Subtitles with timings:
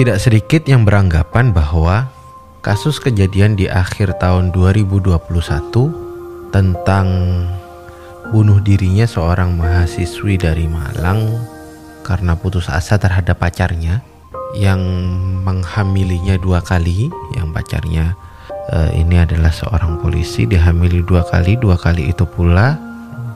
[0.00, 2.08] Tidak sedikit yang beranggapan bahwa
[2.64, 5.12] kasus kejadian di akhir tahun 2021
[6.48, 7.06] tentang
[8.32, 11.44] bunuh dirinya seorang mahasiswi dari Malang
[12.00, 14.00] karena putus asa terhadap pacarnya
[14.56, 14.80] yang
[15.44, 18.16] menghamilinya dua kali yang pacarnya
[18.72, 22.80] uh, ini adalah seorang polisi dihamili dua kali dua kali itu pula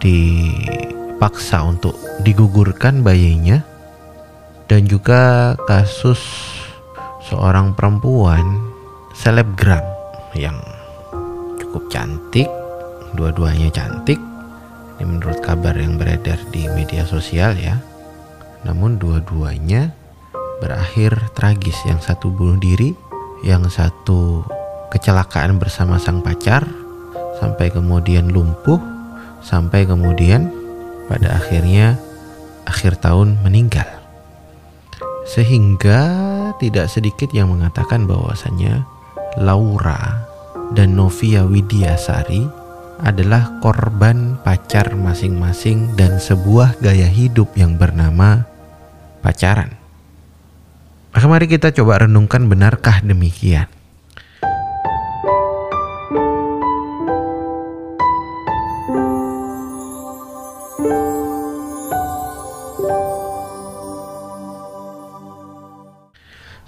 [0.00, 1.92] dipaksa untuk
[2.24, 3.73] digugurkan bayinya
[4.70, 6.20] dan juga kasus
[7.28, 8.42] seorang perempuan
[9.16, 9.82] selebgram
[10.34, 10.56] yang
[11.60, 12.48] cukup cantik
[13.14, 14.18] dua-duanya cantik
[14.98, 17.78] ini menurut kabar yang beredar di media sosial ya
[18.64, 19.92] namun dua-duanya
[20.64, 21.76] berakhir tragis.
[21.84, 22.96] Yang satu bunuh diri,
[23.44, 24.42] yang satu
[24.88, 26.64] kecelakaan bersama sang pacar,
[27.38, 28.80] sampai kemudian lumpuh,
[29.44, 30.48] sampai kemudian
[31.06, 32.00] pada akhirnya
[32.64, 34.03] akhir tahun meninggal.
[35.24, 36.00] Sehingga
[36.60, 38.84] tidak sedikit yang mengatakan bahwasanya
[39.40, 40.28] Laura
[40.76, 42.46] dan Novia Widiasari
[43.02, 48.46] adalah korban pacar masing-masing dan sebuah gaya hidup yang bernama
[49.24, 49.74] pacaran.
[51.10, 53.73] Maka mari kita coba renungkan benarkah demikian.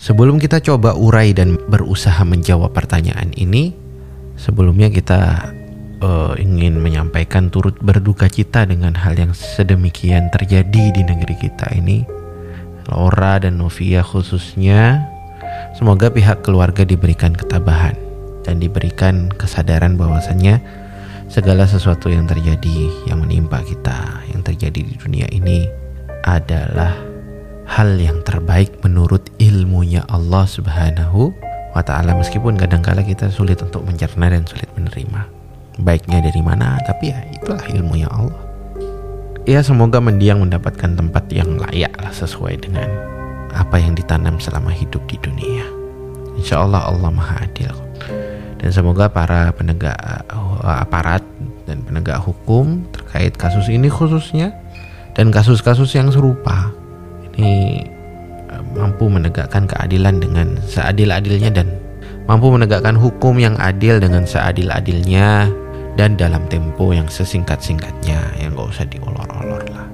[0.07, 3.75] Sebelum kita coba urai dan berusaha menjawab pertanyaan ini,
[4.39, 5.51] sebelumnya kita
[5.99, 12.07] uh, ingin menyampaikan turut berduka cita dengan hal yang sedemikian terjadi di negeri kita ini
[12.87, 15.11] Laura dan Novia khususnya.
[15.75, 17.99] Semoga pihak keluarga diberikan ketabahan
[18.47, 20.63] dan diberikan kesadaran bahwasannya
[21.27, 25.67] segala sesuatu yang terjadi yang menimpa kita, yang terjadi di dunia ini
[26.23, 27.06] adalah
[27.67, 31.35] hal yang terbaik menurut ilmunya Allah Subhanahu
[31.75, 35.29] wa taala meskipun kadangkala kita sulit untuk mencerna dan sulit menerima.
[35.77, 38.47] Baiknya dari mana, tapi ya itulah ilmunya Allah
[39.47, 42.91] ya semoga mendiang mendapatkan tempat yang layak lah sesuai dengan
[43.55, 45.65] apa yang ditanam selama hidup di dunia.
[46.37, 47.73] Insya Allah Allah Maha Adil.
[48.61, 49.97] Dan semoga para penegak
[50.29, 51.23] uh, aparat
[51.65, 54.53] dan penegak hukum terkait kasus ini khususnya
[55.15, 56.75] dan kasus-kasus yang serupa
[57.37, 57.85] ini
[58.49, 61.69] uh, mampu menegakkan keadilan dengan seadil-adilnya dan
[62.27, 65.53] mampu menegakkan hukum yang adil dengan seadil-adilnya
[65.97, 69.87] dan dalam tempo yang sesingkat-singkatnya yang gak usah diolor-olor lah.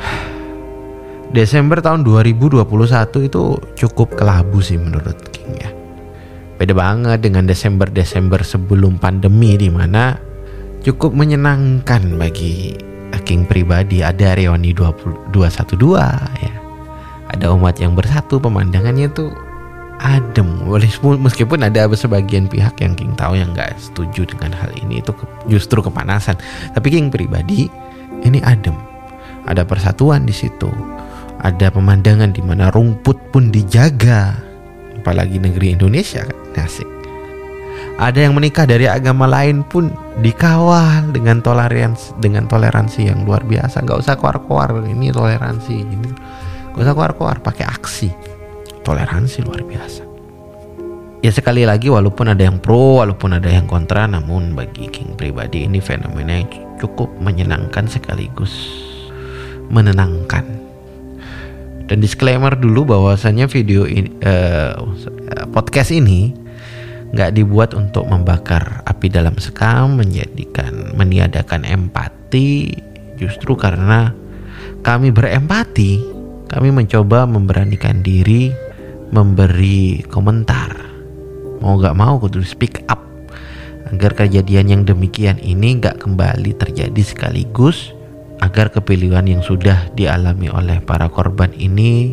[1.36, 2.60] Desember tahun 2021
[3.24, 3.42] itu
[3.86, 5.70] cukup kelabu sih menurut King ya.
[6.60, 10.20] Beda banget dengan Desember-Desember sebelum pandemi di mana
[10.84, 12.76] cukup menyenangkan bagi
[13.22, 15.32] King pribadi ada reuni 212
[16.42, 16.61] ya.
[17.32, 19.32] Ada umat yang bersatu pemandangannya tuh
[20.02, 20.66] adem.
[21.22, 25.14] Meskipun ada sebagian pihak yang King tahu yang nggak setuju dengan hal ini itu
[25.48, 26.36] justru kepanasan.
[26.76, 27.70] Tapi King pribadi
[28.26, 28.76] ini adem.
[29.46, 30.68] Ada persatuan di situ.
[31.42, 34.38] Ada pemandangan di mana rumput pun dijaga.
[35.02, 36.38] Apalagi negeri Indonesia kan?
[36.62, 36.86] Asik.
[37.98, 39.90] Ada yang menikah dari agama lain pun
[40.22, 43.82] dikawal dengan toleransi dengan toleransi yang luar biasa.
[43.82, 46.10] Nggak usah keluar-keluar ini toleransi ini
[46.72, 48.08] nggak usah keluar-keluar pakai aksi
[48.82, 50.02] toleransi luar biasa.
[51.22, 55.62] Ya sekali lagi walaupun ada yang pro, walaupun ada yang kontra, namun bagi King pribadi
[55.62, 56.50] ini fenomena yang
[56.82, 58.50] cukup menyenangkan sekaligus
[59.70, 60.42] menenangkan.
[61.86, 64.74] Dan disclaimer dulu bahwasanya video ini, uh,
[65.54, 66.34] podcast ini
[67.12, 72.74] nggak dibuat untuk membakar api dalam sekam, menjadikan meniadakan empati,
[73.14, 74.10] justru karena
[74.82, 76.11] kami berempati,
[76.52, 78.52] kami mencoba memberanikan diri
[79.08, 80.76] memberi komentar
[81.64, 83.00] mau gak mau kudu speak up
[83.88, 87.96] agar kejadian yang demikian ini gak kembali terjadi sekaligus
[88.44, 92.12] agar kepilihan yang sudah dialami oleh para korban ini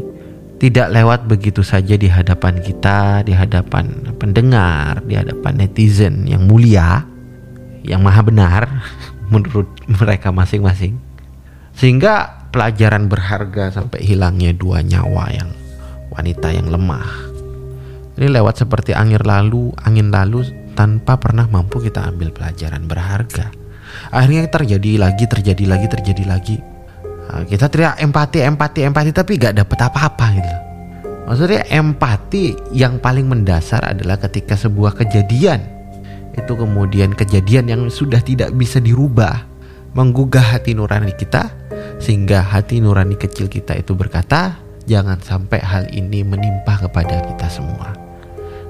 [0.60, 7.08] tidak lewat begitu saja di hadapan kita, di hadapan pendengar, di hadapan netizen yang mulia,
[7.88, 8.68] yang maha benar
[9.32, 11.00] menurut mereka masing-masing.
[11.72, 15.50] Sehingga pelajaran berharga sampai hilangnya dua nyawa yang
[16.14, 17.30] wanita yang lemah.
[18.20, 20.44] Ini lewat seperti angin lalu, angin lalu
[20.76, 23.48] tanpa pernah mampu kita ambil pelajaran berharga.
[24.12, 26.58] Akhirnya terjadi lagi, terjadi lagi, terjadi lagi.
[27.30, 30.56] Nah, kita teriak empati, empati, empati, tapi gak dapet apa-apa gitu.
[31.30, 35.62] Maksudnya empati yang paling mendasar adalah ketika sebuah kejadian
[36.34, 39.46] itu kemudian kejadian yang sudah tidak bisa dirubah
[39.94, 41.52] menggugah hati nurani kita
[42.00, 44.56] sehingga hati nurani kecil kita itu berkata
[44.88, 47.94] jangan sampai hal ini menimpa kepada kita semua.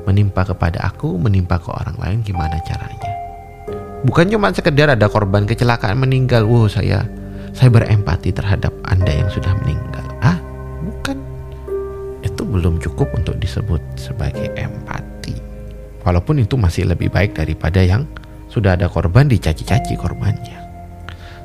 [0.03, 3.13] Menimpa kepada aku, menimpa ke orang lain gimana caranya?
[4.01, 7.05] Bukan cuma sekedar ada korban kecelakaan meninggal, wow saya
[7.53, 10.05] saya berempati terhadap Anda yang sudah meninggal.
[10.25, 10.39] Ah,
[10.81, 11.17] bukan.
[12.25, 15.35] Itu belum cukup untuk disebut sebagai empati.
[16.07, 18.07] Walaupun itu masih lebih baik daripada yang
[18.49, 20.57] sudah ada korban dicaci-caci korbannya.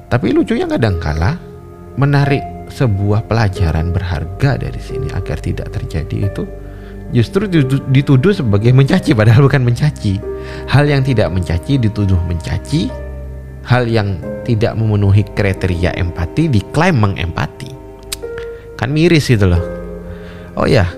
[0.08, 1.53] Tapi lucunya kadang kala
[1.94, 2.42] menarik
[2.72, 6.44] sebuah pelajaran berharga dari sini agar tidak terjadi itu
[7.14, 7.46] justru
[7.92, 10.18] dituduh sebagai mencaci padahal bukan mencaci.
[10.66, 12.90] Hal yang tidak mencaci dituduh mencaci,
[13.62, 17.70] hal yang tidak memenuhi kriteria empati diklaim mengempati.
[18.74, 19.62] Kan miris gitu loh.
[20.58, 20.90] Oh ya,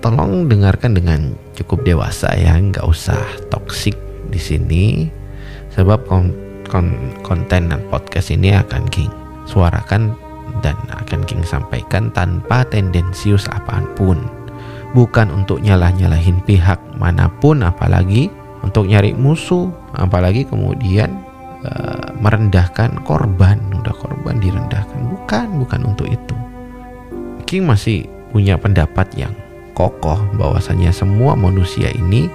[0.00, 3.20] tolong dengarkan dengan cukup dewasa ya, nggak usah
[3.52, 3.96] toksik
[4.32, 4.84] di sini.
[5.76, 6.32] Sebab kon
[6.72, 10.14] kon konten dan podcast ini akan King suarakan
[10.60, 14.20] dan akan King sampaikan tanpa tendensius apa pun.
[14.94, 18.30] Bukan untuk nyalah-nyalahin pihak mana pun apalagi
[18.62, 21.26] untuk nyari musuh, apalagi kemudian
[21.66, 25.02] Eh, merendahkan korban udah korban direndahkan.
[25.10, 26.36] Bukan bukan untuk itu.
[27.42, 29.34] King masih punya pendapat yang
[29.74, 32.30] kokoh bahwasanya semua manusia ini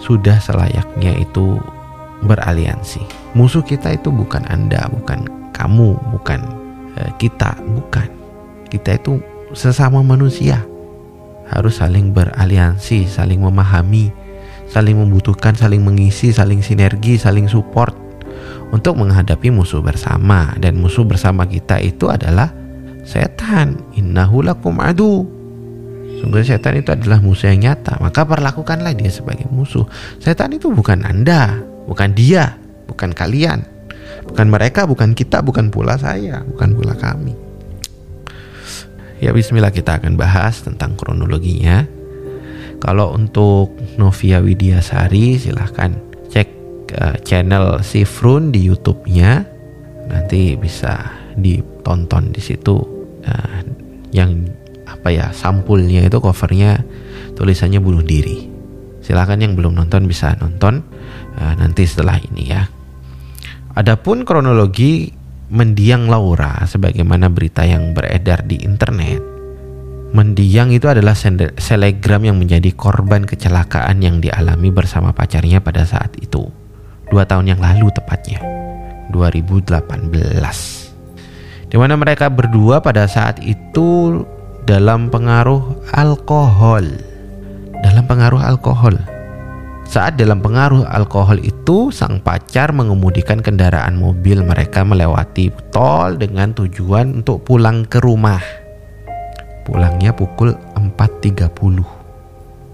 [0.00, 1.60] sudah selayaknya itu
[2.24, 3.04] beraliansi.
[3.36, 5.28] Musuh kita itu bukan anda bukan
[5.60, 6.40] kamu bukan
[6.96, 8.08] uh, kita bukan
[8.72, 9.20] kita itu
[9.52, 10.64] sesama manusia
[11.52, 14.08] harus saling beraliansi saling memahami
[14.70, 17.92] saling membutuhkan saling mengisi saling sinergi saling support
[18.70, 22.54] untuk menghadapi musuh bersama dan musuh bersama kita itu adalah
[23.02, 23.82] setan.
[23.98, 25.26] Innahu lakum adu.
[26.22, 29.88] Sungguh setan itu adalah musuh yang nyata, maka perlakukanlah dia sebagai musuh.
[30.20, 31.58] Setan itu bukan Anda,
[31.88, 33.64] bukan dia, bukan kalian,
[34.30, 37.34] bukan mereka, bukan kita, bukan pula saya, bukan pula kami.
[39.20, 41.84] Ya bismillah kita akan bahas tentang kronologinya.
[42.80, 46.10] Kalau untuk Novia Widiasari silahkan
[46.96, 49.46] uh, channel Sifrun di YouTube-nya
[50.10, 50.98] nanti bisa
[51.38, 52.76] ditonton di situ
[53.26, 53.58] uh,
[54.10, 54.50] yang
[54.90, 56.82] apa ya sampulnya itu covernya
[57.38, 58.50] tulisannya bunuh diri
[59.00, 60.82] silahkan yang belum nonton bisa nonton
[61.38, 62.66] uh, nanti setelah ini ya
[63.74, 65.12] adapun kronologi
[65.50, 69.30] mendiang Laura sebagaimana berita yang beredar di internet
[70.10, 71.14] mendiang itu adalah
[71.58, 76.50] selegram yang menjadi korban kecelakaan yang dialami bersama pacarnya pada saat itu.
[77.10, 78.42] Dua tahun yang lalu tepatnya
[79.14, 80.10] 2018
[81.70, 84.22] di mana mereka berdua pada saat itu
[84.66, 86.86] dalam pengaruh alkohol.
[87.80, 88.98] Dalam pengaruh alkohol
[89.90, 97.26] saat dalam pengaruh alkohol itu sang pacar mengemudikan kendaraan mobil mereka melewati tol dengan tujuan
[97.26, 98.38] untuk pulang ke rumah.
[99.66, 101.50] Pulangnya pukul 4.30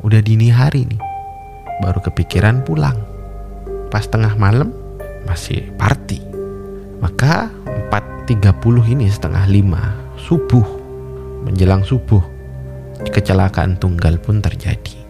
[0.04, 1.00] udah dini hari nih.
[1.80, 3.00] Baru kepikiran pulang.
[3.88, 4.76] Pas tengah malam
[5.24, 6.20] masih party.
[7.00, 7.48] Maka
[8.28, 9.96] 4.30 ini setengah lima.
[10.20, 10.68] Subuh.
[11.48, 12.20] Menjelang subuh
[13.08, 15.00] kecelakaan tunggal pun terjadi.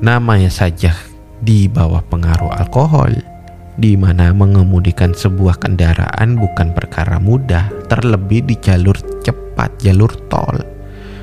[0.00, 1.09] Namanya saja
[1.40, 3.16] di bawah pengaruh alkohol
[3.80, 10.60] di mana mengemudikan sebuah kendaraan bukan perkara mudah terlebih di jalur cepat jalur tol.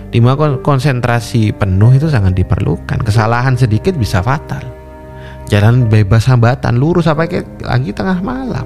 [0.09, 3.05] Di mana konsentrasi penuh itu sangat diperlukan.
[3.05, 4.65] Kesalahan sedikit bisa fatal.
[5.47, 8.65] Jalan bebas hambatan lurus sampai lagi tengah malam.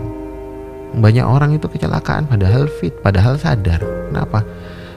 [0.96, 3.84] Banyak orang itu kecelakaan padahal fit padahal sadar.
[4.08, 4.48] Kenapa?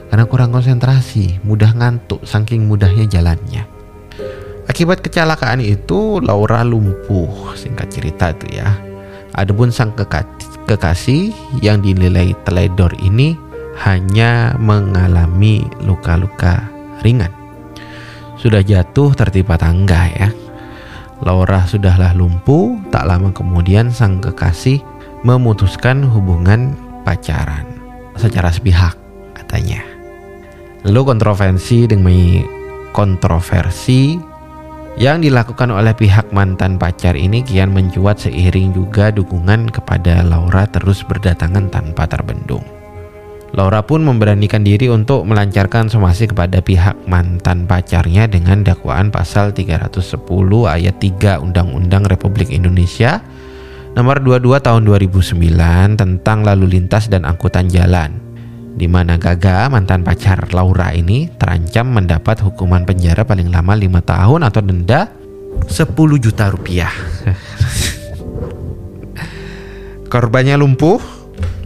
[0.07, 3.74] Karena kurang konsentrasi mudah ngantuk saking mudahnya jalannya
[4.75, 8.75] akibat kecelakaan itu Laura lumpuh singkat cerita itu ya.
[9.31, 9.95] Adapun sang
[10.67, 11.31] kekasih
[11.63, 13.39] yang dinilai teledor ini
[13.87, 16.67] hanya mengalami luka-luka
[17.07, 17.31] ringan.
[18.35, 20.27] Sudah jatuh tertimpa tangga ya.
[21.23, 24.83] Laura sudahlah lumpuh, tak lama kemudian sang kekasih
[25.23, 26.75] memutuskan hubungan
[27.07, 27.63] pacaran
[28.19, 28.99] secara sepihak
[29.31, 29.79] katanya.
[30.83, 32.43] Lalu kontroversi demi
[32.91, 34.34] kontroversi
[34.95, 41.03] yang dilakukan oleh pihak mantan pacar ini kian mencuat seiring juga dukungan kepada Laura terus
[41.03, 42.63] berdatangan tanpa terbendung.
[43.55, 50.15] Laura pun memberanikan diri untuk melancarkan somasi kepada pihak mantan pacarnya dengan dakwaan pasal 310
[50.67, 53.23] ayat 3 Undang-Undang Republik Indonesia
[53.95, 55.39] nomor 22 tahun 2009
[55.95, 58.24] tentang lalu lintas dan angkutan jalan
[58.75, 64.41] di mana Gaga mantan pacar Laura ini terancam mendapat hukuman penjara paling lama 5 tahun
[64.43, 65.01] atau denda
[65.65, 66.91] 10 juta rupiah.
[70.11, 70.99] Korbannya lumpuh,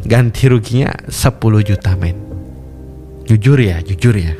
[0.05, 2.29] ganti ruginya 10 juta men
[3.29, 4.33] jujur ya jujur ya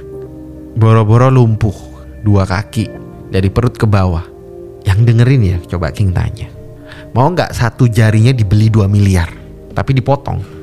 [0.74, 1.78] boro-boro lumpuh
[2.26, 2.90] dua kaki
[3.30, 4.26] dari perut ke bawah.
[4.84, 6.50] Yang dengerin ya, coba King tanya.
[7.14, 9.30] Mau nggak satu jarinya dibeli 2 miliar,
[9.76, 10.59] tapi dipotong.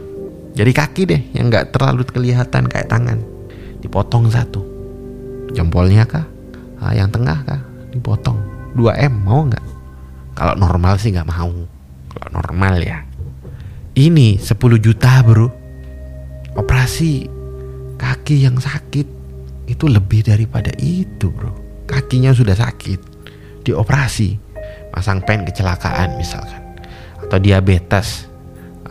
[0.56, 3.20] Jadi kaki deh yang nggak terlalu kelihatan kayak tangan.
[3.84, 4.64] Dipotong satu.
[5.52, 6.24] Jempolnya kah?
[6.80, 7.60] Ah, yang tengah kah?
[7.92, 8.40] Dipotong.
[8.72, 9.66] 2 M mau nggak?
[10.32, 11.52] Kalau normal sih nggak mau.
[12.08, 13.04] Kalau normal ya.
[13.96, 15.48] Ini 10 juta bro.
[16.56, 17.28] Operasi
[18.00, 19.06] kaki yang sakit
[19.68, 21.52] itu lebih daripada itu bro.
[21.84, 23.00] Kakinya sudah sakit.
[23.64, 24.36] Dioperasi.
[24.92, 26.64] Masang pen kecelakaan misalkan.
[27.20, 28.25] Atau diabetes.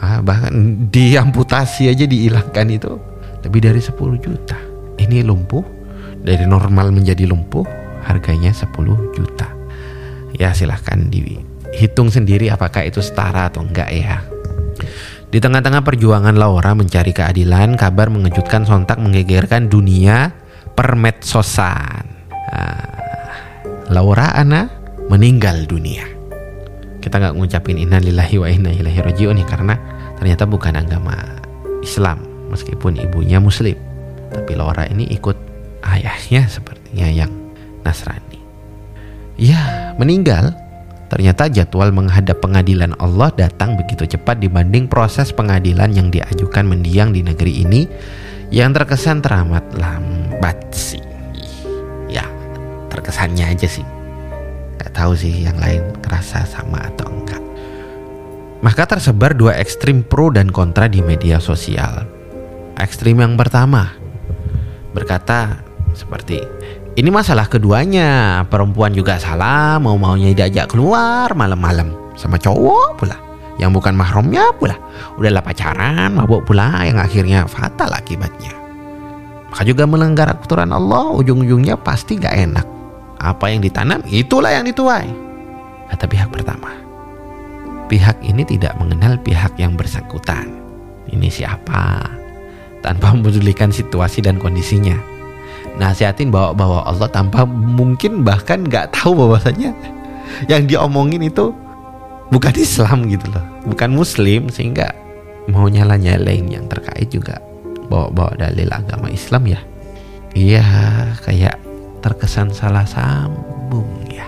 [0.05, 2.93] Ah, bahkan diamputasi aja dihilangkan itu
[3.41, 4.57] lebih dari 10 juta.
[5.01, 5.65] Ini lumpuh
[6.21, 7.65] dari normal menjadi lumpuh
[8.05, 8.69] harganya 10
[9.17, 9.55] juta
[10.35, 14.19] ya silahkan dihitung sendiri apakah itu setara atau enggak ya.
[15.31, 20.31] Di tengah-tengah perjuangan Laura mencari keadilan, kabar mengejutkan sontak menggegerkan dunia
[20.75, 22.05] permedsosan.
[22.55, 22.87] Nah,
[23.91, 24.71] Laura Ana
[25.11, 26.07] meninggal dunia.
[27.03, 29.75] Kita nggak ngucapin innalillahi wa inna ilaihi rajiun ya karena
[30.19, 31.15] ternyata bukan agama
[31.83, 33.77] Islam meskipun ibunya muslim.
[34.31, 35.37] Tapi Laura ini ikut
[35.85, 37.31] ayahnya sepertinya yang
[37.85, 38.41] Nasrani.
[39.37, 40.55] Ya, meninggal.
[41.05, 47.21] Ternyata jadwal menghadap pengadilan Allah datang begitu cepat dibanding proses pengadilan yang diajukan mendiang di
[47.21, 47.85] negeri ini
[48.49, 51.03] yang terkesan teramat lambat sih.
[52.09, 52.25] Ya,
[52.89, 53.85] terkesannya aja sih.
[54.81, 57.43] Gak tahu sih yang lain kerasa sama atau enggak.
[58.65, 62.01] Maka tersebar dua ekstrim pro dan kontra di media sosial.
[62.81, 63.93] Ekstrim yang pertama
[64.89, 65.61] berkata
[65.93, 66.41] seperti
[66.97, 68.41] ini masalah keduanya.
[68.49, 73.17] Perempuan juga salah, mau-maunya diajak keluar malam-malam sama cowok pula.
[73.61, 74.73] Yang bukan mahramnya pula.
[75.13, 78.49] Udahlah pacaran, mabuk pula yang akhirnya fatal akibatnya.
[79.53, 82.67] Maka juga melanggar aturan Allah, ujung-ujungnya pasti gak enak.
[83.21, 85.07] Apa yang ditanam, itulah yang dituai.
[85.93, 86.84] Kata pihak pertama.
[87.85, 90.49] Pihak ini tidak mengenal pihak yang bersangkutan.
[91.09, 92.01] Ini siapa?
[92.81, 95.15] Tanpa mempedulikan situasi dan kondisinya
[95.75, 99.75] nasihatin bawa-bawa Allah tanpa mungkin bahkan nggak tahu bahwasanya
[100.51, 101.51] yang diomongin itu
[102.31, 104.95] bukan Islam gitu loh bukan Muslim sehingga
[105.51, 107.37] mau nyala nyalain yang terkait juga
[107.91, 109.59] bawa-bawa dalil agama Islam ya
[110.33, 110.65] iya
[111.21, 111.59] kayak
[112.01, 114.25] terkesan salah sambung ya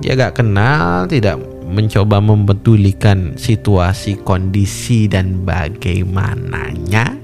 [0.00, 7.16] dia gak kenal tidak mencoba membetulikan situasi kondisi dan bagaimananya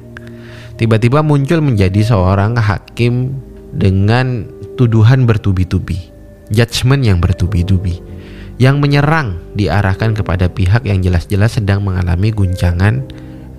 [0.81, 3.37] tiba-tiba muncul menjadi seorang hakim
[3.77, 4.49] dengan
[4.81, 6.09] tuduhan bertubi-tubi,
[6.49, 8.01] judgement yang bertubi-tubi,
[8.57, 13.05] yang menyerang diarahkan kepada pihak yang jelas-jelas sedang mengalami guncangan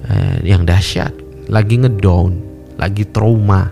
[0.09, 1.13] eh, yang dahsyat,
[1.45, 2.41] lagi ngedown,
[2.81, 3.69] lagi trauma,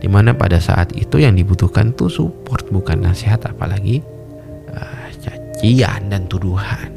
[0.00, 4.00] di mana pada saat itu yang dibutuhkan tuh support bukan nasihat apalagi
[5.56, 6.92] cacian dan tuduhan.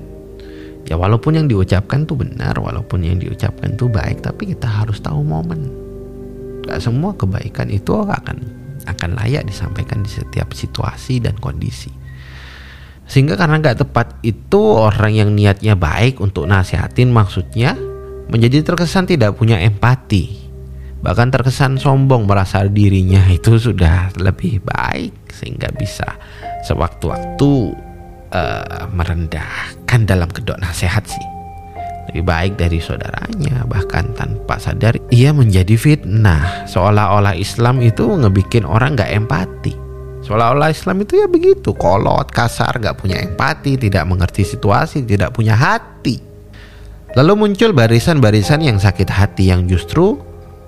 [0.84, 5.24] Ya walaupun yang diucapkan tuh benar, walaupun yang diucapkan tuh baik, tapi kita harus tahu
[5.24, 5.70] momen
[6.68, 8.38] Gak semua kebaikan itu akan
[8.86, 11.90] akan layak disampaikan di setiap situasi dan kondisi.
[13.10, 17.74] Sehingga karena gak tepat itu orang yang niatnya baik untuk nasihatin maksudnya
[18.30, 20.52] menjadi terkesan tidak punya empati.
[21.00, 26.06] Bahkan terkesan sombong merasa dirinya itu sudah lebih baik sehingga bisa
[26.68, 27.89] sewaktu-waktu
[28.34, 31.28] uh, merendahkan dalam kedok nasihat sih.
[32.10, 36.66] Lebih baik dari saudaranya bahkan tanpa sadar ia menjadi fitnah.
[36.66, 39.78] Seolah-olah Islam itu ngebikin orang gak empati.
[40.26, 45.54] Seolah-olah Islam itu ya begitu kolot kasar gak punya empati tidak mengerti situasi tidak punya
[45.54, 46.18] hati.
[47.14, 50.18] Lalu muncul barisan-barisan yang sakit hati yang justru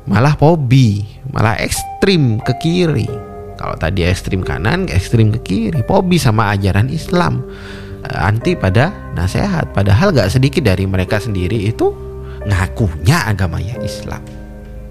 [0.10, 3.31] malah pobi malah ekstrim ke kiri
[3.62, 5.86] kalau tadi ekstrim kanan ekstrim ke kiri.
[5.86, 7.46] Pobi sama ajaran Islam.
[8.02, 9.70] Eh, anti pada nasihat.
[9.70, 11.94] Padahal gak sedikit dari mereka sendiri itu
[12.50, 14.26] ngakunya agamanya Islam.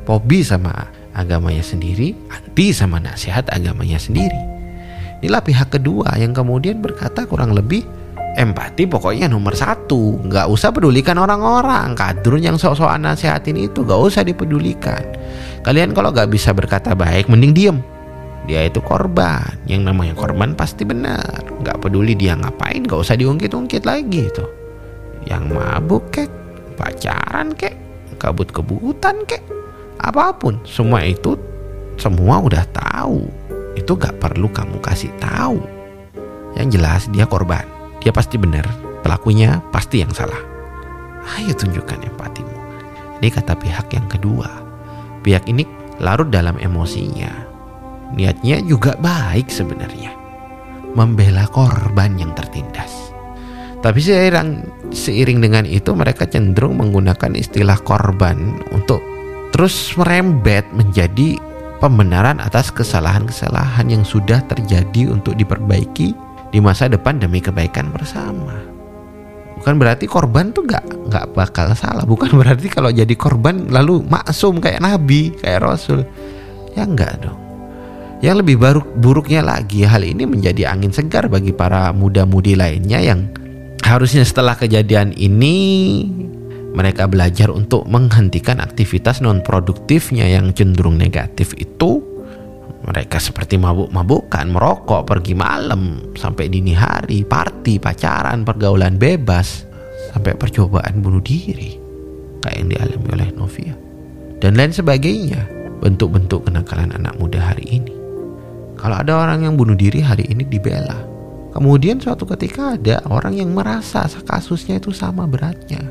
[0.06, 4.38] Pobi sama agamanya sendiri anti sama nasihat agamanya sendiri.
[5.18, 7.82] Inilah pihak kedua yang kemudian berkata kurang lebih
[8.38, 10.22] empati pokoknya nomor satu.
[10.30, 11.98] Nggak usah pedulikan orang-orang.
[11.98, 15.02] Kadrun yang sok-sokan nasihatin itu gak usah dipedulikan.
[15.66, 17.78] Kalian kalau gak bisa berkata baik mending diem
[18.48, 19.56] dia itu korban.
[19.68, 21.44] Yang namanya korban pasti benar.
[21.60, 24.44] Nggak peduli dia ngapain nggak usah diungkit-ungkit lagi itu.
[25.28, 26.30] Yang mabuk kek
[26.80, 27.76] pacaran kek
[28.16, 29.44] kabut-kebutan kek
[30.00, 30.60] apa pun.
[30.64, 31.36] Semua itu
[32.00, 33.28] semua udah tahu.
[33.76, 35.60] Itu gak perlu kamu kasih tahu.
[36.56, 37.64] Yang jelas dia korban.
[38.00, 38.66] Dia pasti benar.
[39.04, 40.40] Pelakunya pasti yang salah.
[41.36, 42.56] Ayo tunjukkan empatimu.
[43.20, 44.48] Ini kata pihak yang kedua.
[45.20, 45.68] Pihak ini
[46.00, 47.49] larut dalam emosinya
[48.14, 50.12] niatnya juga baik sebenarnya.
[50.94, 53.10] Membela korban yang tertindas.
[53.80, 59.00] Tapi seiring, seiring dengan itu mereka cenderung menggunakan istilah korban untuk
[59.56, 61.40] terus merembet menjadi
[61.80, 66.12] pembenaran atas kesalahan-kesalahan yang sudah terjadi untuk diperbaiki
[66.52, 68.60] di masa depan demi kebaikan bersama.
[69.60, 72.04] Bukan berarti korban tuh gak, gak bakal salah.
[72.04, 76.04] Bukan berarti kalau jadi korban lalu maksum kayak nabi, kayak rasul.
[76.76, 77.49] Ya enggak dong.
[78.20, 79.88] Yang lebih buruk, buruknya lagi.
[79.88, 83.32] Hal ini menjadi angin segar bagi para muda-mudi lainnya yang
[83.80, 85.56] harusnya setelah kejadian ini
[86.76, 92.04] mereka belajar untuk menghentikan aktivitas non produktifnya yang cenderung negatif itu.
[92.80, 99.68] Mereka seperti mabuk-mabukan, merokok, pergi malam sampai dini hari, party, pacaran, pergaulan bebas,
[100.12, 101.76] sampai percobaan bunuh diri
[102.40, 103.74] kayak yang dialami oleh Novia
[104.40, 105.40] dan lain sebagainya.
[105.80, 107.99] Bentuk-bentuk kenakalan anak muda hari ini.
[108.80, 110.96] Kalau ada orang yang bunuh diri hari ini dibela.
[111.52, 115.84] Kemudian suatu ketika ada orang yang merasa kasusnya itu sama beratnya.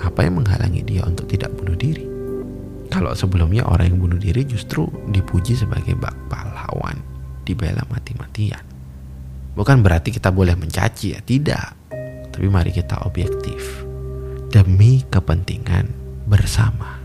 [0.00, 2.08] Apa yang menghalangi dia untuk tidak bunuh diri?
[2.88, 6.96] Kalau sebelumnya orang yang bunuh diri justru dipuji sebagai bak pahlawan,
[7.44, 8.64] dibela mati-matian.
[9.52, 11.76] Bukan berarti kita boleh mencaci ya, tidak.
[12.32, 13.84] Tapi mari kita objektif.
[14.48, 15.92] Demi kepentingan
[16.24, 17.03] bersama.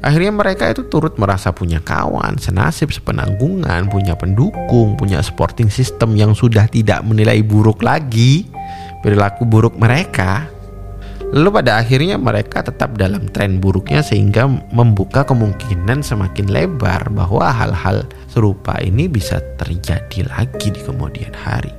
[0.00, 6.32] Akhirnya mereka itu turut merasa punya kawan, senasib, sepenanggungan, punya pendukung, punya supporting system yang
[6.32, 8.48] sudah tidak menilai buruk lagi
[9.00, 10.48] perilaku buruk mereka.
[11.30, 18.02] Lalu pada akhirnya mereka tetap dalam tren buruknya sehingga membuka kemungkinan semakin lebar bahwa hal-hal
[18.26, 21.70] serupa ini bisa terjadi lagi di kemudian hari.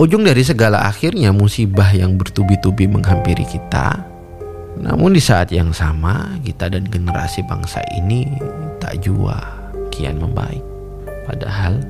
[0.00, 4.09] Ujung dari segala akhirnya musibah yang bertubi-tubi menghampiri kita
[4.80, 8.24] namun di saat yang sama, kita dan generasi bangsa ini
[8.80, 9.36] tak jua
[9.92, 10.64] kian membaik.
[11.28, 11.84] Padahal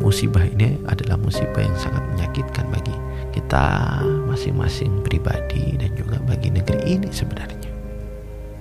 [0.00, 2.96] musibah ini adalah musibah yang sangat menyakitkan bagi
[3.36, 7.68] kita masing-masing pribadi dan juga bagi negeri ini sebenarnya.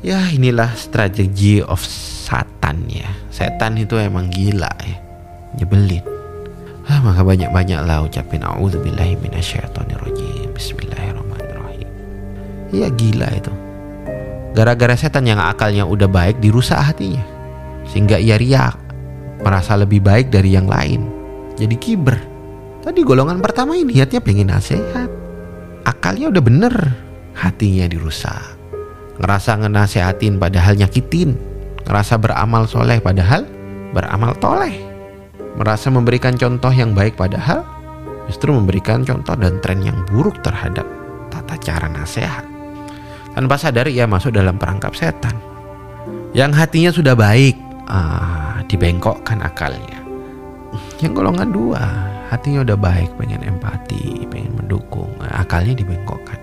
[0.03, 3.07] Ya inilah strategi of Satan ya.
[3.31, 4.97] Setan itu emang gila ya.
[5.55, 6.03] Nyebelin.
[6.87, 10.51] Ah, maka banyak-banyaklah ucapin a'udzubillahi minasyaitonirrajim.
[10.51, 11.89] Bismillahirrahmanirrahim.
[12.75, 13.51] Ya gila itu.
[14.57, 17.21] Gara-gara setan yang akalnya udah baik dirusak hatinya.
[17.85, 18.75] Sehingga ia riak,
[19.45, 21.05] merasa lebih baik dari yang lain.
[21.55, 22.17] Jadi kiber.
[22.81, 25.11] Tadi golongan pertama ini niatnya pengen nasihat.
[25.85, 26.75] Akalnya udah bener,
[27.37, 28.57] hatinya dirusak.
[29.19, 31.35] Ngerasa ngenasehatin padahal nyakitin.
[31.85, 33.45] Ngerasa beramal soleh padahal
[33.93, 34.73] beramal toleh.
[35.59, 37.65] Merasa memberikan contoh yang baik padahal
[38.29, 40.85] justru memberikan contoh dan tren yang buruk terhadap
[41.33, 42.48] tata cara nasihat.
[43.33, 45.37] Tanpa sadar ia masuk dalam perangkap setan.
[46.33, 47.55] Yang hatinya sudah baik,
[47.89, 50.01] ah, dibengkokkan akalnya.
[51.01, 51.83] Yang golongan dua,
[52.29, 56.37] hatinya udah baik, pengen empati, pengen mendukung, akalnya dibengkokkan.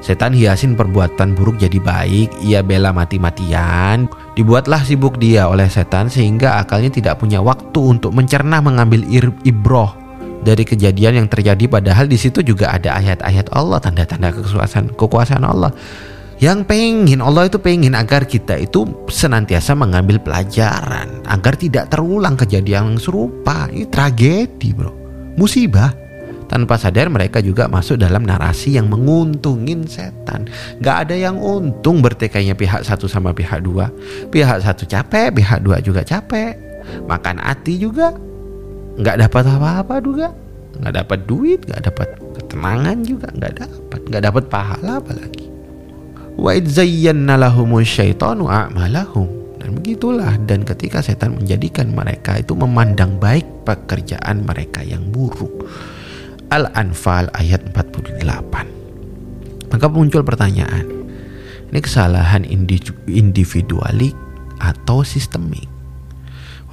[0.00, 4.08] Setan hiasin perbuatan buruk jadi baik, ia bela mati-matian.
[4.32, 9.04] Dibuatlah sibuk dia oleh setan sehingga akalnya tidak punya waktu untuk mencerna mengambil
[9.44, 9.99] ibroh
[10.40, 15.72] dari kejadian yang terjadi padahal di situ juga ada ayat-ayat Allah tanda-tanda kekuasaan kekuasaan Allah.
[16.40, 22.96] Yang pengen Allah itu pengen agar kita itu senantiasa mengambil pelajaran agar tidak terulang kejadian
[22.96, 23.68] yang serupa.
[23.68, 24.88] Ini tragedi bro.
[25.36, 25.92] Musibah.
[26.50, 30.50] Tanpa sadar mereka juga masuk dalam narasi yang menguntungin setan.
[30.82, 33.86] Gak ada yang untung bertekainya pihak satu sama pihak dua.
[34.34, 36.58] Pihak satu capek, pihak dua juga capek.
[37.06, 38.10] Makan hati juga
[39.00, 40.28] nggak dapat apa-apa juga.
[40.80, 42.08] Nggak dapat duit nggak dapat
[42.38, 43.28] ketenangan juga.
[43.34, 45.46] Nggak dapat nggak dapat pahala apalagi.
[46.36, 46.52] Wa
[48.48, 49.28] a'malahum.
[49.60, 55.68] Dan begitulah dan ketika setan menjadikan mereka itu memandang baik pekerjaan mereka yang buruk.
[56.50, 58.80] Al-Anfal ayat 48
[59.70, 61.00] maka muncul pertanyaan
[61.70, 62.42] ini kesalahan
[63.06, 64.18] individualik
[64.58, 65.70] atau sistemik?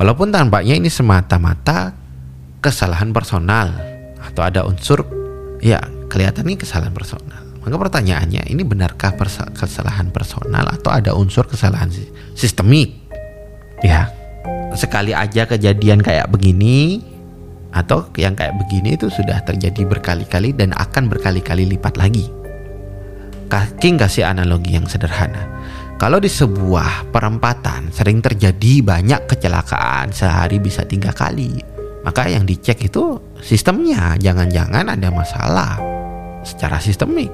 [0.02, 1.94] Walaupun tampaknya ini semata-mata
[2.62, 3.74] kesalahan personal
[4.18, 5.06] atau ada unsur
[5.62, 7.42] ya kelihatan ini kesalahan personal.
[7.68, 9.12] Maka pertanyaannya ini benarkah
[9.52, 11.92] kesalahan personal atau ada unsur kesalahan
[12.32, 12.96] sistemik?
[13.84, 14.08] Ya,
[14.72, 17.04] sekali aja kejadian kayak begini
[17.76, 22.32] atau yang kayak begini itu sudah terjadi berkali-kali dan akan berkali-kali lipat lagi.
[23.84, 25.44] King kasih analogi yang sederhana.
[26.00, 31.77] Kalau di sebuah perempatan sering terjadi banyak kecelakaan sehari bisa tiga kali
[32.08, 35.76] maka yang dicek itu sistemnya jangan-jangan ada masalah
[36.48, 37.28] secara sistemik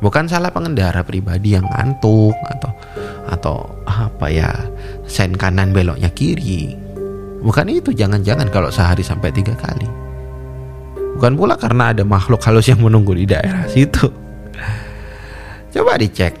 [0.00, 2.72] bukan salah pengendara pribadi yang ngantuk atau
[3.28, 4.48] atau apa ya
[5.04, 6.82] sen kanan beloknya kiri
[7.42, 9.90] Bukan itu, jangan-jangan kalau sehari sampai tiga kali.
[11.18, 14.06] Bukan pula karena ada makhluk halus yang menunggu di daerah situ.
[15.74, 16.38] Coba dicek.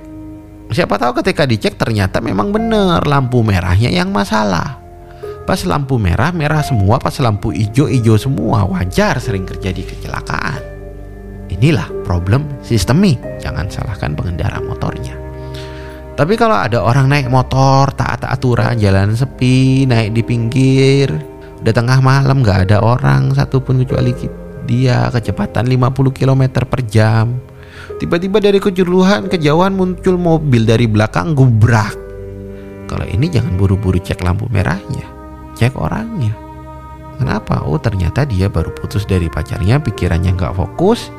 [0.72, 4.81] Siapa tahu ketika dicek ternyata memang benar lampu merahnya yang masalah.
[5.42, 7.02] Pas lampu merah, merah semua.
[7.02, 8.62] Pas lampu hijau, hijau semua.
[8.66, 10.62] Wajar sering terjadi kecelakaan.
[11.50, 13.18] Inilah problem sistemik.
[13.42, 15.18] Jangan salahkan pengendara motornya.
[16.12, 21.08] Tapi kalau ada orang naik motor taat aturan jalan sepi naik di pinggir
[21.62, 24.10] udah tengah malam nggak ada orang satupun kecuali
[24.66, 27.38] dia kecepatan 50 km per jam
[28.02, 31.94] tiba-tiba dari kejauhan kejauhan muncul mobil dari belakang gubrak
[32.90, 35.06] kalau ini jangan buru-buru cek lampu merahnya
[35.62, 36.34] cek orangnya
[37.22, 41.14] kenapa oh ternyata dia baru putus dari pacarnya pikirannya nggak fokus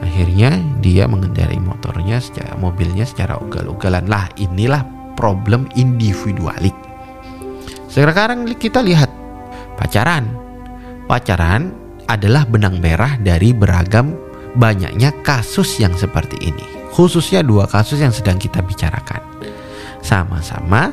[0.00, 4.08] Akhirnya dia mengendarai motornya secara mobilnya secara ugal-ugalan.
[4.08, 4.80] Lah inilah
[5.14, 6.72] problem individualik.
[7.92, 9.12] Sekarang kita lihat
[9.76, 10.24] pacaran.
[11.04, 11.74] Pacaran
[12.08, 14.16] adalah benang merah dari beragam
[14.56, 16.64] banyaknya kasus yang seperti ini.
[16.90, 19.20] Khususnya dua kasus yang sedang kita bicarakan.
[20.00, 20.90] Sama-sama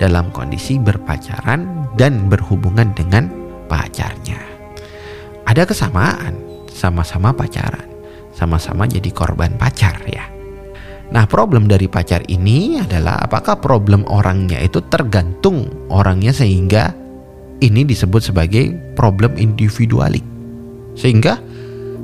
[0.00, 3.32] dalam kondisi berpacaran dan berhubungan dengan
[3.66, 4.38] pacarnya.
[5.48, 6.36] Ada kesamaan,
[6.70, 7.96] sama-sama pacaran
[8.36, 10.28] sama-sama jadi korban pacar ya.
[11.08, 16.92] Nah, problem dari pacar ini adalah apakah problem orangnya itu tergantung orangnya sehingga
[17.64, 20.22] ini disebut sebagai problem individualik.
[20.92, 21.40] Sehingga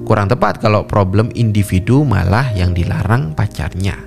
[0.08, 3.98] kurang tepat kalau problem individu malah yang dilarang pacarnya.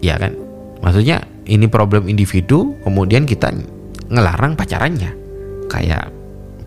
[0.00, 0.32] Ya kan?
[0.80, 3.50] Maksudnya ini problem individu kemudian kita
[4.10, 5.12] ngelarang pacarannya.
[5.68, 6.12] Kayak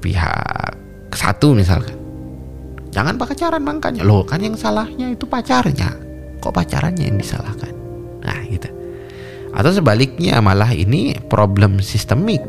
[0.02, 0.74] pihak
[1.14, 1.98] satu misalkan
[2.98, 4.02] Jangan pacaran makanya.
[4.02, 5.94] Loh kan yang salahnya itu pacarnya.
[6.42, 7.70] Kok pacarannya yang disalahkan?
[8.26, 8.70] Nah gitu.
[9.54, 12.42] Atau sebaliknya malah ini problem sistemik.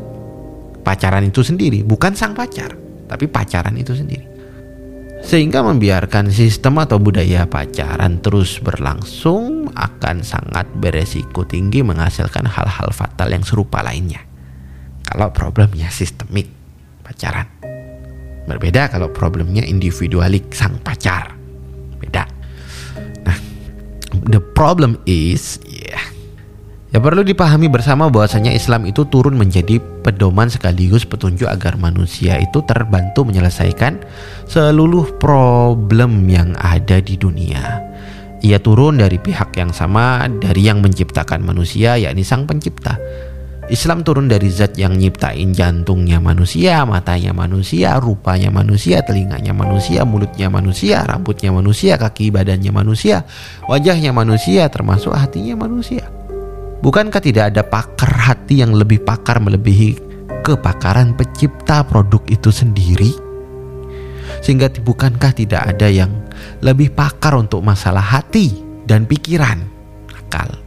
[0.81, 1.85] Pacaran itu sendiri.
[1.85, 2.73] Bukan sang pacar.
[3.05, 4.25] Tapi pacaran itu sendiri.
[5.19, 13.29] Sehingga membiarkan sistem atau budaya pacaran terus berlangsung akan sangat beresiko tinggi menghasilkan hal-hal fatal
[13.29, 14.28] yang serupa lainnya.
[15.09, 16.45] Kalau problemnya sistemik
[17.01, 17.49] pacaran.
[18.45, 21.33] Berbeda kalau problemnya individualik sang pacar.
[21.97, 22.29] Beda.
[23.25, 23.37] Nah,
[24.29, 26.01] the problem is yeah.
[26.89, 32.65] Ya perlu dipahami bersama bahwasanya Islam itu turun menjadi pedoman sekaligus petunjuk agar manusia itu
[32.65, 34.01] terbantu menyelesaikan
[34.49, 37.85] seluruh problem yang ada di dunia.
[38.41, 42.97] Ia turun dari pihak yang sama dari yang menciptakan manusia yakni sang pencipta
[43.69, 50.49] Islam turun dari zat yang nyiptain jantungnya manusia, matanya manusia, rupanya manusia, telinganya manusia, mulutnya
[50.49, 53.29] manusia, rambutnya manusia, kaki badannya manusia,
[53.69, 56.01] wajahnya manusia, termasuk hatinya manusia.
[56.81, 60.01] Bukankah tidak ada pakar hati yang lebih pakar melebihi
[60.41, 63.13] kepakaran pencipta produk itu sendiri?
[64.41, 66.09] Sehingga bukankah tidak ada yang
[66.65, 69.61] lebih pakar untuk masalah hati dan pikiran,
[70.09, 70.57] akal,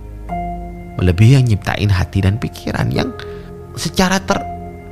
[1.02, 3.10] melebihi yang nyiptain hati dan pikiran yang
[3.74, 4.38] secara ter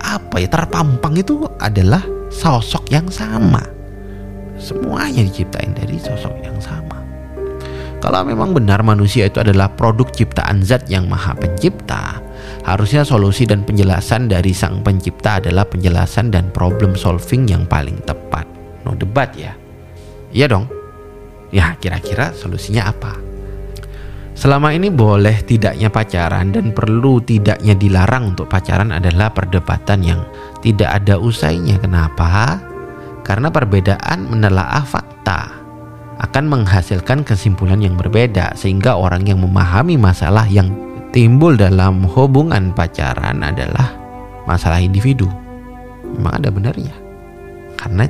[0.03, 2.03] apa ya terpampang itu adalah
[2.35, 3.63] sosok yang sama.
[4.59, 6.99] Semuanya diciptain dari sosok yang sama.
[8.01, 12.19] Kalau memang benar manusia itu adalah produk ciptaan zat yang maha pencipta
[12.65, 18.49] harusnya solusi dan penjelasan dari sang pencipta adalah penjelasan dan problem solving yang paling tepat.
[18.85, 19.53] No debat ya?
[20.33, 20.67] Iya dong?
[21.53, 23.30] Ya kira-kira solusinya apa
[24.41, 30.25] Selama ini boleh tidaknya pacaran dan perlu tidaknya dilarang untuk pacaran adalah perdebatan yang
[30.65, 31.77] tidak ada usainya.
[31.77, 32.57] Kenapa?
[33.21, 35.61] Karena perbedaan menelaah fakta
[36.25, 40.73] akan menghasilkan kesimpulan yang berbeda sehingga orang yang memahami masalah yang
[41.13, 43.93] timbul dalam hubungan pacaran adalah
[44.49, 45.29] masalah individu.
[46.17, 46.97] Memang ada benarnya.
[47.77, 48.09] Karena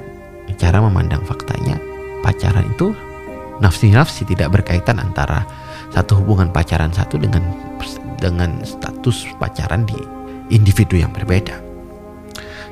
[0.55, 1.75] cara memandang faktanya
[2.23, 2.95] pacaran itu
[3.59, 5.43] nafsi-nafsi tidak berkaitan antara
[5.91, 7.43] satu hubungan pacaran satu dengan
[8.21, 9.99] dengan status pacaran di
[10.53, 11.57] individu yang berbeda.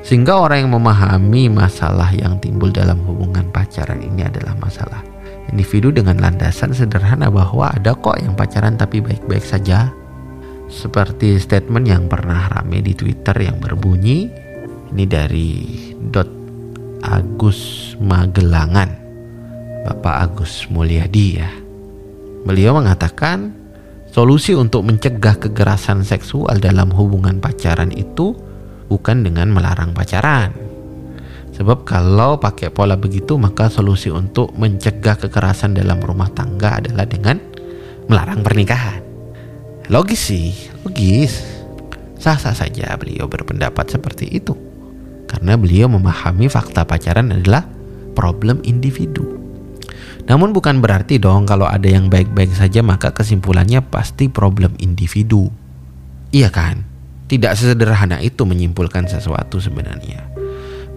[0.05, 5.03] Sehingga orang yang memahami masalah yang timbul dalam hubungan pacaran ini adalah masalah
[5.51, 9.91] individu dengan landasan sederhana bahwa ada kok yang pacaran tapi baik-baik saja.
[10.69, 14.29] Seperti statement yang pernah rame di Twitter yang berbunyi
[14.93, 15.51] ini dari
[16.13, 16.29] dot
[17.01, 18.91] Agus Magelangan
[19.89, 21.49] Bapak Agus Mulyadi ya
[22.49, 23.53] Beliau mengatakan
[24.09, 28.33] solusi untuk mencegah kekerasan seksual dalam hubungan pacaran itu
[28.89, 30.57] bukan dengan melarang pacaran.
[31.53, 37.37] Sebab kalau pakai pola begitu maka solusi untuk mencegah kekerasan dalam rumah tangga adalah dengan
[38.09, 39.05] melarang pernikahan.
[39.93, 40.57] Logis sih,
[40.89, 41.45] logis.
[42.17, 44.57] Sah-sah saja beliau berpendapat seperti itu.
[45.29, 47.69] Karena beliau memahami fakta pacaran adalah
[48.17, 49.38] problem individu.
[50.29, 55.49] Namun bukan berarti dong kalau ada yang baik-baik saja maka kesimpulannya pasti problem individu.
[56.29, 56.85] Iya kan?
[57.33, 60.29] Tidak sesederhana itu menyimpulkan sesuatu sebenarnya.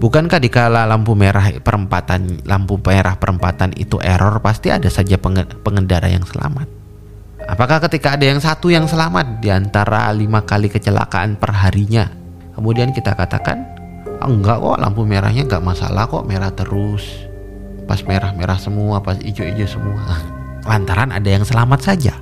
[0.04, 5.16] Bukankah dikala lampu merah perempatan lampu merah perempatan itu error pasti ada saja
[5.64, 6.68] pengendara yang selamat?
[7.48, 12.10] Apakah ketika ada yang satu yang selamat di antara lima kali kecelakaan perharinya,
[12.58, 13.64] kemudian kita katakan,
[14.20, 17.31] enggak kok lampu merahnya enggak masalah kok merah terus,
[17.86, 20.20] pas merah-merah semua, pas hijau-hijau semua,
[20.66, 22.14] lantaran ada yang selamat saja,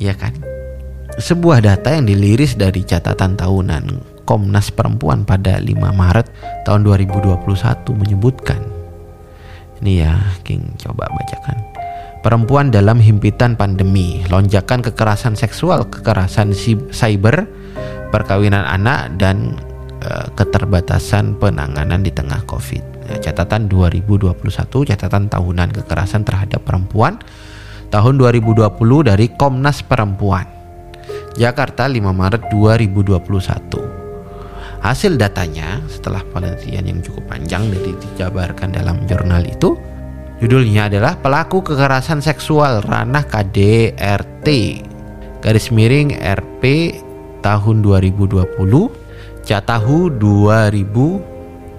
[0.00, 0.34] ya kan?
[1.14, 3.84] Sebuah data yang diliris dari catatan tahunan
[4.26, 6.26] Komnas Perempuan pada 5 Maret
[6.66, 7.38] tahun 2021
[7.94, 8.60] menyebutkan,
[9.84, 11.58] ini ya, King coba bacakan.
[12.24, 16.56] Perempuan dalam himpitan pandemi, lonjakan kekerasan seksual, kekerasan
[16.88, 17.44] cyber,
[18.08, 19.60] perkawinan anak dan
[20.04, 23.08] e, keterbatasan penanganan di tengah Covid.
[23.08, 24.36] Ya, catatan 2021,
[24.84, 27.16] catatan tahunan kekerasan terhadap perempuan
[27.88, 28.68] tahun 2020
[29.08, 30.44] dari Komnas Perempuan.
[31.34, 33.24] Jakarta 5 Maret 2021.
[34.84, 39.80] Hasil datanya setelah penelitian yang cukup panjang dari dijabarkan dalam jurnal itu
[40.44, 44.48] Judulnya adalah Pelaku Kekerasan Seksual Ranah KDRT
[45.44, 46.96] garis miring RP
[47.44, 48.42] tahun 2020
[49.44, 51.76] Catahu 2021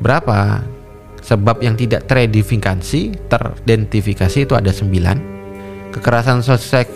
[0.00, 0.62] Berapa?
[1.20, 6.86] Sebab yang tidak teridentifikasi teridentifikasi itu ada 9 Kekerasan sosial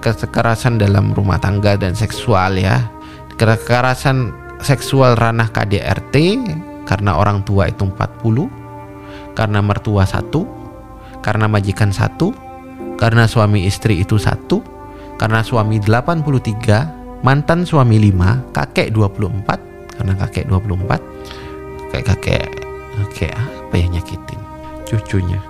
[0.00, 2.88] kekerasan dalam rumah tangga dan seksual ya.
[3.36, 4.32] Kekerasan
[4.64, 6.16] seksual ranah KDRT
[6.88, 8.48] karena orang tua itu 40
[9.36, 10.50] karena mertua satu,
[11.22, 12.34] karena majikan satu,
[12.98, 14.64] karena suami istri itu satu,
[15.14, 22.44] karena suami 83, mantan suami 5, kakek 24, karena kakek 24, kakek kakek
[22.98, 24.40] kakek apa ya nyakitin
[24.86, 25.40] cucunya.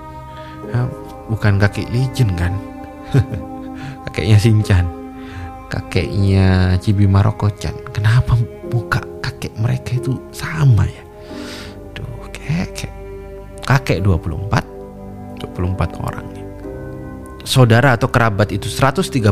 [0.69, 0.85] Ya,
[1.29, 2.53] bukan kakek legend kan?
[4.09, 4.85] kakeknya Sinchan.
[5.69, 7.77] Kakeknya Cibi Maroko-chan.
[7.93, 8.37] Kenapa
[8.73, 11.05] muka kakek mereka itu sama ya?
[11.93, 12.89] Duh, kakek
[13.69, 14.65] kakek 24
[15.37, 16.39] 24 orang
[17.49, 19.25] saudara atau kerabat itu 135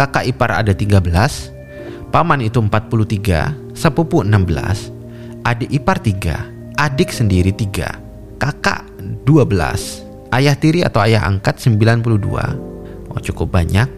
[0.00, 8.40] kakak ipar ada 13 paman itu 43 sepupu 16 adik ipar 3 adik sendiri 3
[8.40, 8.88] kakak
[9.28, 13.92] 12 ayah tiri atau ayah angkat 92 oh cukup banyak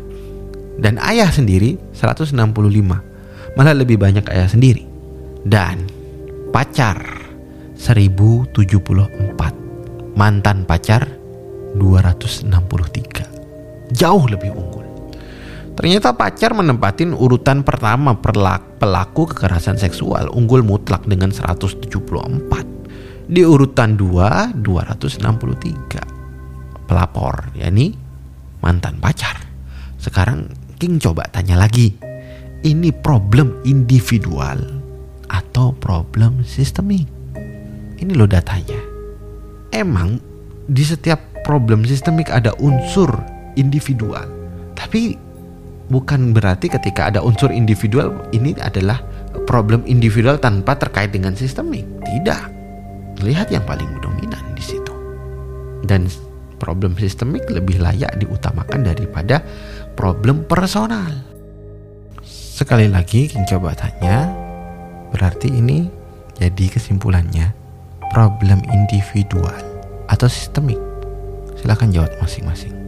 [0.82, 2.34] dan ayah sendiri 165
[3.54, 4.82] malah lebih banyak ayah sendiri
[5.46, 5.86] dan
[6.50, 7.22] pacar
[7.82, 10.14] 1074.
[10.14, 11.08] Mantan pacar
[11.74, 13.26] 263.
[13.90, 14.82] Jauh lebih unggul.
[15.83, 18.14] Ternyata pacar menempatin urutan pertama
[18.79, 21.90] pelaku kekerasan seksual unggul mutlak dengan 174.
[23.27, 26.87] Di urutan 2 263.
[26.87, 27.99] Pelapor yakni
[28.62, 29.42] mantan pacar.
[29.99, 30.47] Sekarang
[30.79, 31.99] King coba tanya lagi.
[32.62, 34.62] Ini problem individual
[35.35, 37.11] atau problem sistemik?
[37.99, 38.79] Ini loh datanya.
[39.75, 40.23] Emang
[40.71, 43.11] di setiap problem sistemik ada unsur
[43.59, 44.31] individual.
[44.79, 45.32] Tapi
[45.92, 49.05] bukan berarti ketika ada unsur individual ini adalah
[49.44, 51.85] problem individual tanpa terkait dengan sistemik.
[52.09, 52.42] Tidak.
[53.20, 54.94] Lihat yang paling dominan di situ.
[55.85, 56.09] Dan
[56.57, 59.44] problem sistemik lebih layak diutamakan daripada
[59.92, 61.12] problem personal.
[62.24, 64.31] Sekali lagi, coba tanya,
[65.12, 65.90] berarti ini
[66.38, 67.52] jadi kesimpulannya
[68.14, 69.59] problem individual
[70.09, 70.78] atau sistemik?
[71.59, 72.82] Silahkan jawab masing-masing.